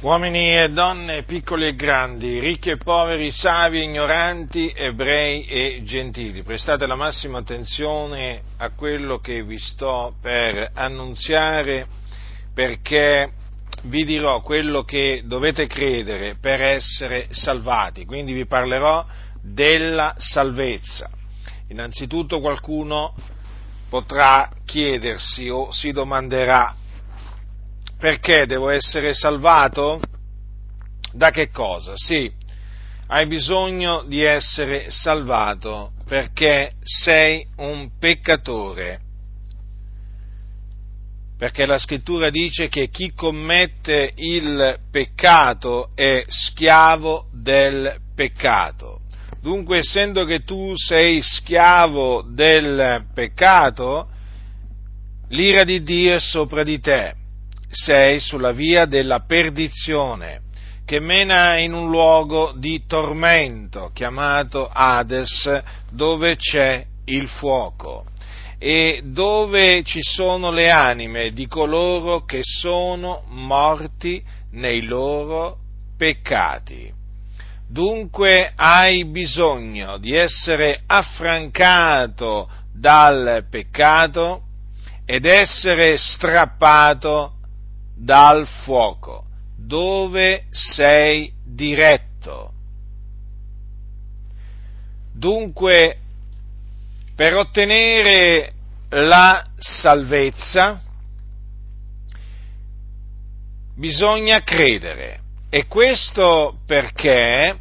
Uomini 0.00 0.56
e 0.56 0.68
donne, 0.68 1.24
piccoli 1.24 1.66
e 1.66 1.74
grandi, 1.74 2.38
ricchi 2.38 2.70
e 2.70 2.76
poveri, 2.76 3.32
savi 3.32 3.80
e 3.80 3.82
ignoranti, 3.82 4.72
ebrei 4.72 5.44
e 5.44 5.82
gentili, 5.82 6.44
prestate 6.44 6.86
la 6.86 6.94
massima 6.94 7.38
attenzione 7.38 8.42
a 8.58 8.70
quello 8.70 9.18
che 9.18 9.42
vi 9.42 9.58
sto 9.58 10.14
per 10.22 10.70
annunziare 10.72 11.88
perché 12.54 13.32
vi 13.86 14.04
dirò 14.04 14.40
quello 14.40 14.84
che 14.84 15.22
dovete 15.24 15.66
credere 15.66 16.36
per 16.40 16.62
essere 16.62 17.26
salvati, 17.30 18.04
quindi 18.04 18.32
vi 18.32 18.46
parlerò 18.46 19.04
della 19.42 20.14
salvezza. 20.16 21.10
Innanzitutto 21.70 22.38
qualcuno 22.38 23.16
potrà 23.90 24.48
chiedersi 24.64 25.48
o 25.48 25.72
si 25.72 25.90
domanderà 25.90 26.72
perché 27.98 28.46
devo 28.46 28.68
essere 28.68 29.12
salvato? 29.12 30.00
Da 31.12 31.30
che 31.30 31.50
cosa? 31.50 31.92
Sì, 31.96 32.30
hai 33.08 33.26
bisogno 33.26 34.04
di 34.04 34.22
essere 34.22 34.90
salvato 34.90 35.92
perché 36.06 36.72
sei 36.82 37.44
un 37.56 37.90
peccatore. 37.98 39.00
Perché 41.36 41.66
la 41.66 41.78
scrittura 41.78 42.30
dice 42.30 42.68
che 42.68 42.88
chi 42.88 43.12
commette 43.14 44.12
il 44.16 44.78
peccato 44.90 45.90
è 45.94 46.24
schiavo 46.26 47.28
del 47.32 48.00
peccato. 48.14 49.00
Dunque, 49.40 49.78
essendo 49.78 50.24
che 50.24 50.42
tu 50.42 50.74
sei 50.76 51.22
schiavo 51.22 52.22
del 52.28 53.06
peccato, 53.14 54.08
l'ira 55.28 55.62
di 55.62 55.82
Dio 55.82 56.16
è 56.16 56.20
sopra 56.20 56.64
di 56.64 56.80
te 56.80 57.17
sei 57.68 58.20
sulla 58.20 58.52
via 58.52 58.86
della 58.86 59.20
perdizione, 59.20 60.42
che 60.84 61.00
mena 61.00 61.58
in 61.58 61.74
un 61.74 61.90
luogo 61.90 62.52
di 62.56 62.84
tormento 62.86 63.90
chiamato 63.92 64.68
Hades, 64.72 65.62
dove 65.90 66.36
c'è 66.36 66.84
il 67.04 67.28
fuoco 67.28 68.04
e 68.58 69.02
dove 69.04 69.82
ci 69.84 70.00
sono 70.02 70.50
le 70.50 70.70
anime 70.70 71.30
di 71.30 71.46
coloro 71.46 72.24
che 72.24 72.40
sono 72.42 73.22
morti 73.28 74.22
nei 74.52 74.82
loro 74.82 75.58
peccati. 75.96 76.92
Dunque 77.68 78.52
hai 78.56 79.04
bisogno 79.04 79.98
di 79.98 80.16
essere 80.16 80.82
affrancato 80.86 82.48
dal 82.72 83.44
peccato 83.50 84.42
ed 85.04 85.26
essere 85.26 85.98
strappato 85.98 87.34
dal 87.98 88.46
fuoco, 88.46 89.24
dove 89.56 90.44
sei 90.50 91.32
diretto. 91.44 92.52
Dunque, 95.12 95.98
per 97.14 97.34
ottenere 97.34 98.52
la 98.90 99.44
salvezza 99.56 100.80
bisogna 103.74 104.42
credere 104.42 105.20
e 105.50 105.66
questo 105.66 106.58
perché 106.64 107.58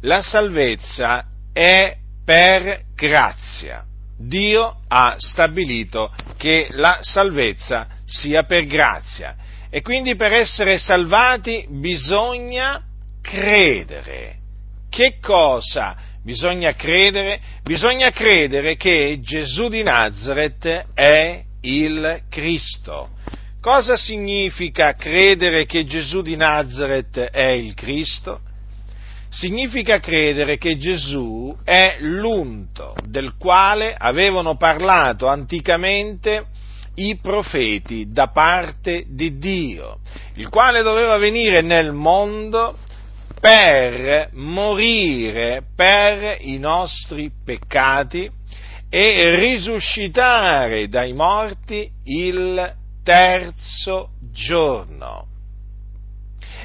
la 0.00 0.20
salvezza 0.20 1.24
è 1.52 1.96
per 2.24 2.82
grazia. 2.94 3.84
Dio 4.18 4.76
ha 4.88 5.14
stabilito 5.16 6.12
che 6.36 6.68
la 6.72 6.98
salvezza 7.00 7.86
sia 8.04 8.42
per 8.42 8.66
grazia 8.66 9.36
e 9.70 9.82
quindi 9.82 10.16
per 10.16 10.32
essere 10.32 10.78
salvati 10.78 11.66
bisogna 11.68 12.82
credere. 13.20 14.36
Che 14.88 15.18
cosa 15.20 15.96
bisogna 16.22 16.74
credere? 16.74 17.40
Bisogna 17.62 18.10
credere 18.10 18.76
che 18.76 19.18
Gesù 19.20 19.68
di 19.68 19.82
Nazareth 19.82 20.86
è 20.94 21.42
il 21.62 22.22
Cristo. 22.30 23.10
Cosa 23.60 23.96
significa 23.96 24.94
credere 24.94 25.66
che 25.66 25.84
Gesù 25.84 26.22
di 26.22 26.36
Nazareth 26.36 27.18
è 27.18 27.50
il 27.50 27.74
Cristo? 27.74 28.40
Significa 29.28 30.00
credere 30.00 30.56
che 30.56 30.78
Gesù 30.78 31.54
è 31.64 31.96
l'unto 31.98 32.94
del 33.06 33.34
quale 33.36 33.94
avevano 33.94 34.56
parlato 34.56 35.26
anticamente 35.26 36.46
i 36.98 37.16
profeti 37.20 38.10
da 38.10 38.28
parte 38.28 39.04
di 39.08 39.38
Dio, 39.38 39.98
il 40.34 40.48
quale 40.48 40.82
doveva 40.82 41.16
venire 41.16 41.60
nel 41.60 41.92
mondo 41.92 42.76
per 43.40 44.30
morire 44.32 45.62
per 45.76 46.38
i 46.40 46.58
nostri 46.58 47.30
peccati 47.44 48.28
e 48.90 49.36
risuscitare 49.36 50.88
dai 50.88 51.12
morti 51.12 51.88
il 52.04 52.74
terzo 53.04 54.10
giorno 54.32 55.26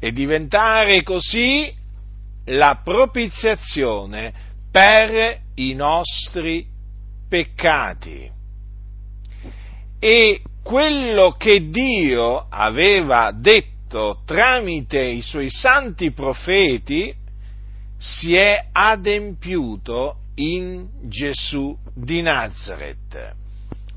e 0.00 0.10
diventare 0.12 1.02
così 1.02 1.72
la 2.46 2.80
propiziazione 2.82 4.32
per 4.72 5.40
i 5.54 5.74
nostri 5.74 6.66
peccati 7.28 8.35
e 9.98 10.42
quello 10.62 11.32
che 11.32 11.70
Dio 11.70 12.46
aveva 12.48 13.32
detto 13.32 14.22
tramite 14.24 15.00
i 15.00 15.22
suoi 15.22 15.48
santi 15.48 16.10
profeti 16.10 17.14
si 17.98 18.34
è 18.36 18.68
adempiuto 18.72 20.18
in 20.36 20.88
Gesù 21.08 21.76
di 21.94 22.20
Nazareth, 22.20 23.34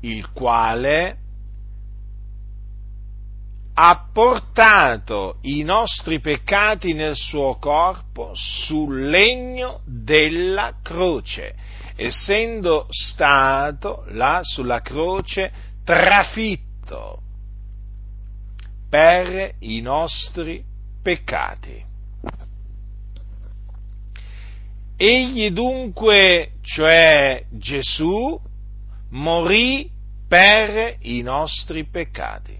il 0.00 0.30
quale 0.32 1.16
ha 3.74 4.08
portato 4.12 5.38
i 5.42 5.62
nostri 5.62 6.20
peccati 6.20 6.92
nel 6.92 7.16
suo 7.16 7.56
corpo 7.56 8.32
sul 8.34 9.08
legno 9.08 9.80
della 9.84 10.74
croce, 10.82 11.54
essendo 11.96 12.86
stato 12.90 14.04
là 14.08 14.40
sulla 14.42 14.80
croce 14.80 15.70
trafitto 15.84 17.20
per 18.88 19.54
i 19.60 19.80
nostri 19.80 20.62
peccati. 21.02 21.90
Egli 24.96 25.50
dunque, 25.50 26.52
cioè 26.60 27.44
Gesù, 27.50 28.40
morì 29.10 29.90
per 30.28 30.96
i 31.00 31.22
nostri 31.22 31.86
peccati, 31.86 32.56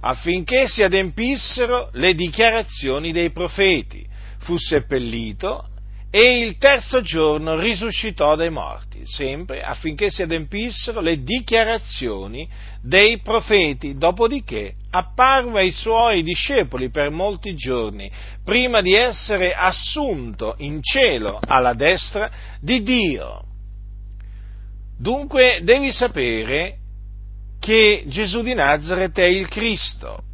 affinché 0.00 0.66
si 0.66 0.82
adempissero 0.82 1.88
le 1.92 2.14
dichiarazioni 2.14 3.10
dei 3.12 3.30
profeti, 3.30 4.06
fu 4.38 4.56
seppellito 4.58 5.69
e 6.10 6.40
il 6.40 6.58
terzo 6.58 7.02
giorno 7.02 7.56
risuscitò 7.56 8.34
dai 8.34 8.50
morti, 8.50 9.02
sempre 9.04 9.62
affinché 9.62 10.10
si 10.10 10.22
adempissero 10.22 11.00
le 11.00 11.22
dichiarazioni 11.22 12.48
dei 12.82 13.20
profeti, 13.20 13.96
dopodiché 13.96 14.74
apparve 14.90 15.60
ai 15.60 15.70
suoi 15.70 16.24
discepoli 16.24 16.90
per 16.90 17.10
molti 17.10 17.54
giorni, 17.54 18.10
prima 18.44 18.80
di 18.80 18.92
essere 18.92 19.54
assunto 19.54 20.56
in 20.58 20.82
cielo 20.82 21.38
alla 21.46 21.74
destra 21.74 22.28
di 22.60 22.82
Dio. 22.82 23.44
Dunque 24.98 25.60
devi 25.62 25.92
sapere 25.92 26.76
che 27.60 28.02
Gesù 28.08 28.42
di 28.42 28.54
Nazareth 28.54 29.18
è 29.18 29.24
il 29.24 29.48
Cristo, 29.48 30.24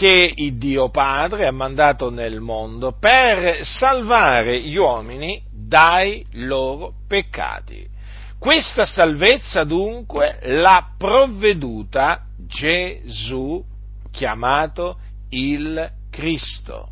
che 0.00 0.32
il 0.34 0.56
Dio 0.56 0.88
Padre 0.88 1.46
ha 1.46 1.52
mandato 1.52 2.08
nel 2.08 2.40
mondo 2.40 2.96
per 2.98 3.58
salvare 3.66 4.58
gli 4.62 4.76
uomini 4.76 5.42
dai 5.52 6.24
loro 6.36 6.94
peccati. 7.06 7.86
Questa 8.38 8.86
salvezza 8.86 9.64
dunque 9.64 10.38
l'ha 10.44 10.94
provveduta 10.96 12.24
Gesù 12.46 13.62
chiamato 14.10 14.96
il 15.28 15.90
Cristo. 16.08 16.88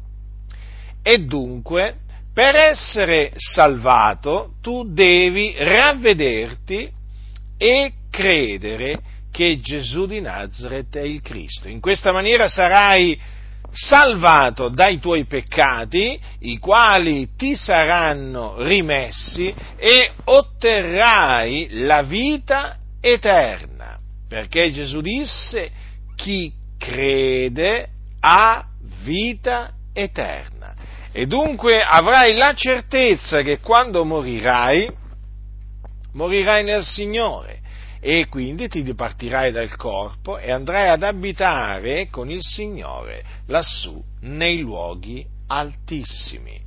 E 1.02 1.19
dunque 1.20 2.00
per 2.34 2.56
essere 2.56 3.32
salvato 3.37 4.56
tu 4.61 4.93
devi 4.93 5.54
ravvederti 5.56 6.93
e 7.56 7.93
credere 8.11 9.00
che 9.30 9.60
Gesù 9.60 10.06
di 10.06 10.20
Nazareth 10.20 10.96
è 10.96 11.02
il 11.02 11.20
Cristo. 11.20 11.69
In 11.69 11.80
questa 11.80 12.12
maniera 12.12 12.48
sarai 12.48 13.19
salvato 13.70 14.69
dai 14.69 14.98
tuoi 14.98 15.25
peccati, 15.26 16.19
i 16.40 16.58
quali 16.58 17.34
ti 17.36 17.54
saranno 17.54 18.62
rimessi 18.62 19.54
e 19.76 20.12
otterrai 20.25 21.69
la 21.84 22.02
vita 22.02 22.78
eterna. 23.00 23.98
Perché 24.28 24.70
Gesù 24.72 25.00
disse, 25.00 25.70
chi 26.16 26.52
crede 26.78 27.88
ha 28.20 28.66
vita 29.02 29.72
eterna. 29.92 30.75
E 31.12 31.26
dunque 31.26 31.82
avrai 31.82 32.34
la 32.34 32.54
certezza 32.54 33.42
che 33.42 33.58
quando 33.60 34.04
morirai, 34.04 34.88
morirai 36.12 36.64
nel 36.64 36.84
Signore 36.84 37.58
e 38.00 38.26
quindi 38.28 38.68
ti 38.68 38.82
dipartirai 38.82 39.52
dal 39.52 39.74
corpo 39.76 40.38
e 40.38 40.50
andrai 40.50 40.88
ad 40.88 41.02
abitare 41.02 42.08
con 42.10 42.30
il 42.30 42.42
Signore 42.42 43.24
lassù 43.46 44.02
nei 44.20 44.60
luoghi 44.60 45.26
altissimi. 45.48 46.60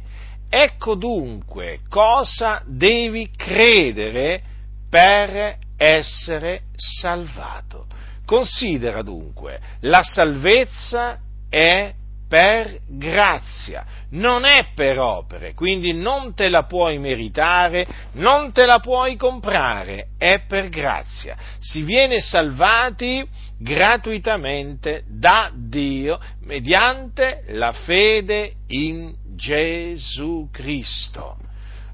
Ecco 0.49 0.95
dunque 0.95 1.79
cosa 1.87 2.61
devi 2.65 3.29
credere 3.35 4.41
per 4.89 5.57
essere 5.77 6.63
salvato. 6.75 7.85
Considera 8.25 9.01
dunque, 9.01 9.59
la 9.81 10.03
salvezza 10.03 11.19
è 11.49 11.93
per 12.31 12.79
grazia, 12.87 13.85
non 14.11 14.45
è 14.45 14.67
per 14.73 14.97
opere, 14.99 15.53
quindi 15.53 15.91
non 15.91 16.33
te 16.33 16.47
la 16.47 16.63
puoi 16.63 16.97
meritare, 16.97 17.85
non 18.13 18.53
te 18.53 18.65
la 18.65 18.79
puoi 18.79 19.17
comprare, 19.17 20.11
è 20.17 20.39
per 20.47 20.69
grazia. 20.69 21.35
Si 21.59 21.81
viene 21.81 22.21
salvati 22.21 23.27
gratuitamente 23.57 25.03
da 25.09 25.51
Dio 25.53 26.21
mediante 26.43 27.43
la 27.47 27.73
fede 27.73 28.53
in 28.67 29.13
Gesù 29.35 30.47
Cristo. 30.53 31.35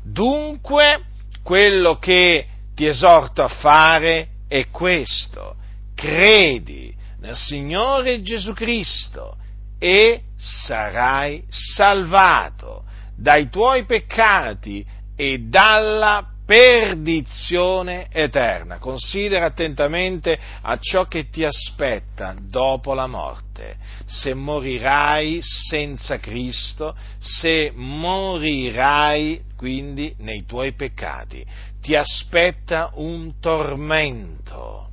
Dunque, 0.03 1.05
quello 1.41 1.97
che 1.97 2.45
ti 2.75 2.85
esorto 2.85 3.41
a 3.41 3.47
fare 3.47 4.27
è 4.47 4.67
questo, 4.69 5.55
credi 5.95 6.95
nel 7.21 7.35
Signore 7.35 8.21
Gesù 8.21 8.53
Cristo 8.53 9.37
e 9.79 10.21
sarai 10.35 11.43
salvato 11.49 12.83
dai 13.15 13.49
tuoi 13.49 13.85
peccati 13.85 14.85
e 15.15 15.39
dalla 15.39 16.25
perdizione 16.45 18.07
eterna. 18.09 18.77
Considera 18.77 19.47
attentamente 19.47 20.39
a 20.61 20.77
ciò 20.79 21.05
che 21.05 21.29
ti 21.29 21.43
aspetta 21.43 22.33
dopo 22.39 22.93
la 22.93 23.07
morte. 23.07 23.75
Se 24.05 24.33
morirai 24.33 25.39
senza 25.41 26.19
Cristo, 26.19 26.95
se 27.17 27.71
morirai 27.75 29.41
quindi 29.57 30.15
nei 30.19 30.45
tuoi 30.45 30.73
peccati, 30.73 31.45
ti 31.81 31.95
aspetta 31.95 32.91
un 32.93 33.39
tormento 33.41 34.91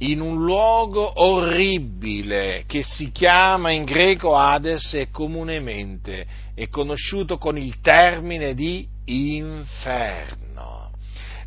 in 0.00 0.20
un 0.20 0.44
luogo 0.44 1.22
orribile 1.22 2.64
che 2.66 2.82
si 2.82 3.10
chiama 3.10 3.72
in 3.72 3.84
greco 3.84 4.36
Hades 4.36 4.94
e 4.94 5.10
comunemente 5.10 6.26
è 6.54 6.68
conosciuto 6.68 7.36
con 7.38 7.58
il 7.58 7.80
termine 7.80 8.54
di 8.54 8.86
inferno. 9.06 10.90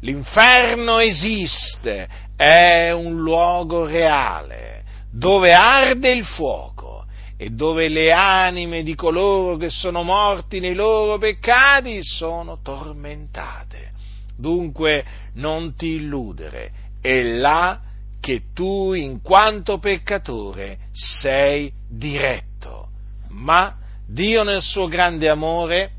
L'inferno 0.01 0.99
esiste, 0.99 2.07
è 2.35 2.91
un 2.91 3.21
luogo 3.21 3.85
reale, 3.85 4.83
dove 5.11 5.53
arde 5.53 6.11
il 6.11 6.25
fuoco 6.25 7.05
e 7.37 7.49
dove 7.49 7.87
le 7.87 8.11
anime 8.11 8.83
di 8.83 8.95
coloro 8.95 9.57
che 9.57 9.69
sono 9.69 10.03
morti 10.03 10.59
nei 10.59 10.73
loro 10.73 11.17
peccati 11.17 12.03
sono 12.03 12.59
tormentate. 12.61 13.91
Dunque 14.35 15.05
non 15.35 15.75
ti 15.75 15.95
illudere, 15.95 16.71
è 16.99 17.21
là 17.21 17.79
che 18.21 18.43
tu 18.53 18.93
in 18.93 19.21
quanto 19.21 19.79
peccatore 19.79 20.77
sei 20.93 21.73
diretto, 21.89 22.89
ma 23.29 23.75
Dio 24.07 24.43
nel 24.43 24.61
suo 24.61 24.87
grande 24.87 25.27
amore 25.27 25.91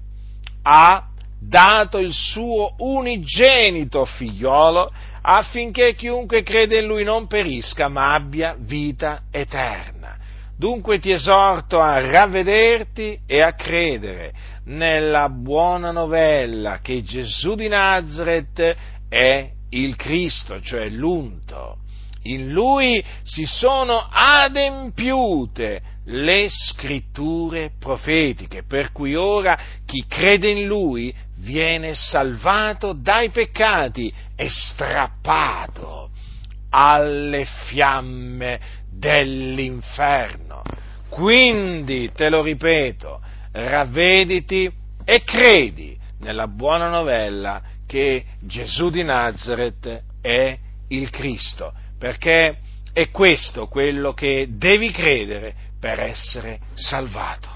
ha 0.63 1.09
dato 1.41 1.99
il 1.99 2.13
suo 2.13 2.75
unigenito 2.79 4.05
figliolo 4.05 4.93
affinché 5.23 5.95
chiunque 5.95 6.43
crede 6.43 6.79
in 6.79 6.87
lui 6.87 7.03
non 7.03 7.27
perisca 7.27 7.89
ma 7.89 8.15
abbia 8.15 8.55
vita 8.57 9.23
eterna. 9.31 10.17
Dunque 10.57 11.01
ti 11.01 11.11
esorto 11.11 11.81
a 11.81 11.99
ravvederti 11.99 13.23
e 13.27 13.41
a 13.41 13.55
credere 13.55 14.33
nella 14.67 15.29
buona 15.29 15.91
novella 15.91 16.79
che 16.81 17.03
Gesù 17.03 17.57
di 17.57 17.67
Nazareth 17.67 18.77
è 19.09 19.51
il 19.71 19.97
Cristo, 19.97 20.61
cioè 20.61 20.89
l'unto 20.91 21.79
in 22.25 22.53
lui 22.53 23.05
si 23.23 23.45
sono 23.45 24.07
adempiute 24.11 25.83
le 26.07 26.47
scritture 26.49 27.73
profetiche, 27.79 28.65
per 28.65 28.93
cui 28.93 29.15
ora 29.15 29.59
chi 29.87 30.05
crede 30.07 30.51
in 30.51 30.67
lui 30.67 31.15
viene 31.39 31.95
salvato 31.95 32.93
dai 32.93 33.31
peccati 33.31 34.13
e 34.37 34.49
strappato 34.49 36.11
alle 36.71 37.45
fiamme 37.67 38.61
dell'inferno. 38.91 40.63
Quindi, 41.09 42.11
te 42.13 42.31
lo 42.31 42.43
ripeto, 42.43 43.21
ravvediti 43.53 44.71
e 45.05 45.23
credi 45.25 45.97
nella 46.21 46.47
buona 46.47 46.89
novella 46.89 47.61
che 47.87 48.25
Gesù 48.41 48.89
di 48.89 49.03
Nazareth 49.03 50.03
è 50.21 50.59
il 50.89 51.11
Cristo 51.11 51.73
perché 52.03 52.57
è 52.93 53.11
questo 53.11 53.69
quello 53.69 54.13
che 54.13 54.49
devi 54.51 54.91
credere 54.91 55.55
per 55.79 56.01
essere 56.01 56.59
salvato. 56.75 57.52